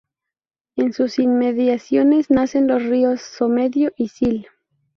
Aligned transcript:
En 0.77 0.93
sus 0.93 1.19
inmediaciones 1.19 2.31
nacen 2.31 2.65
los 2.65 2.81
ríos 2.83 3.21
Somiedo 3.21 3.91
y 3.95 4.07
Sil. 4.09 4.49